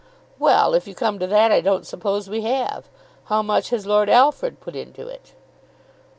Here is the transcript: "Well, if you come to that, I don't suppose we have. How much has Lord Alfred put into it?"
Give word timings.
"Well, 0.39 0.73
if 0.73 0.87
you 0.87 0.95
come 0.95 1.19
to 1.19 1.27
that, 1.27 1.51
I 1.51 1.61
don't 1.61 1.85
suppose 1.85 2.27
we 2.27 2.41
have. 2.41 2.89
How 3.25 3.43
much 3.43 3.69
has 3.69 3.85
Lord 3.85 4.09
Alfred 4.09 4.59
put 4.59 4.75
into 4.75 5.07
it?" 5.07 5.35